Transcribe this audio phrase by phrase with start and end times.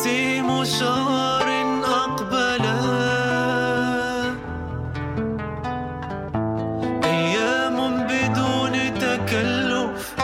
[0.00, 1.48] نسيم شهر
[1.84, 2.64] أقبل.
[7.04, 7.76] أيام
[8.08, 10.14] بدون تكلف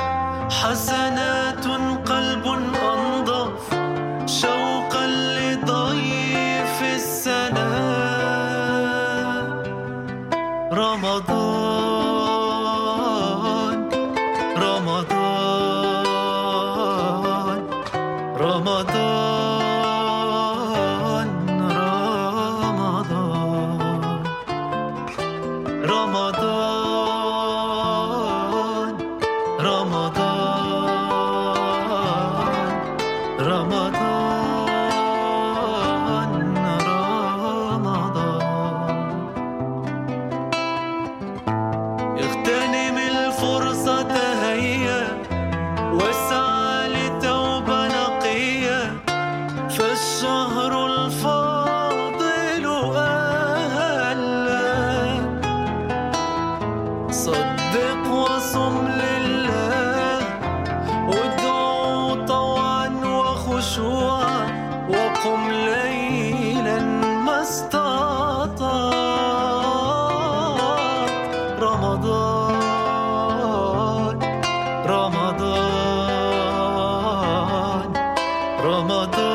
[0.50, 1.66] حسنات
[2.10, 2.44] قلب
[2.92, 3.62] أنضف
[4.26, 7.68] شوقا لضيف السنة
[10.72, 12.16] رمضان
[14.56, 15.76] رمضان
[18.40, 19.25] رمضان.
[50.36, 52.66] الشهر الفاضل
[57.10, 60.18] صدق وصم لله
[61.08, 64.46] وادعو طوعا وخشوعا
[64.88, 66.80] وقم ليلا
[67.26, 67.40] ما
[71.60, 72.56] رمضان
[74.86, 75.46] رمضان
[78.64, 79.25] رمضان.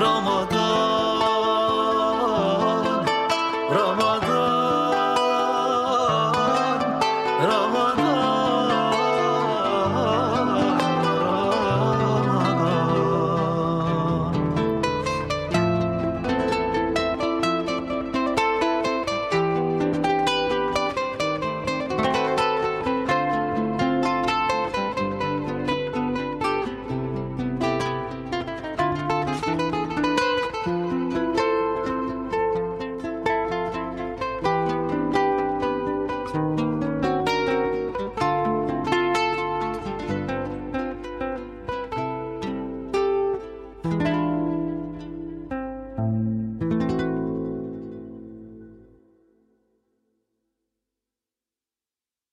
[0.00, 0.57] Ramadan